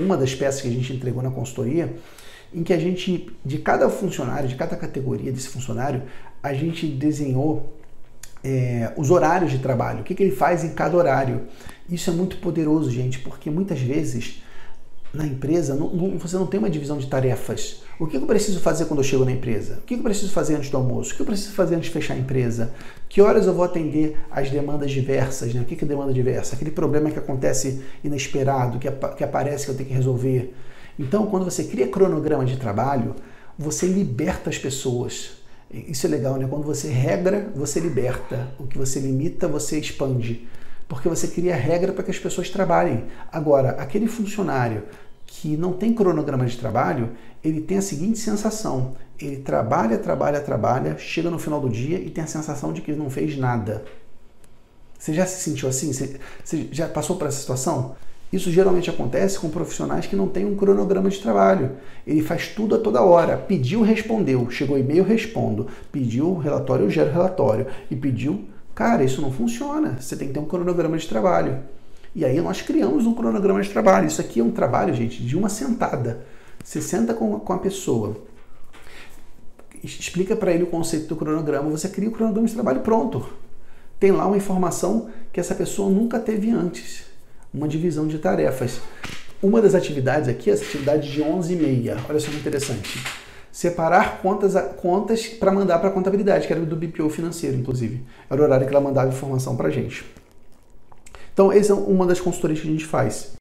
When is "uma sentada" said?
75.36-76.24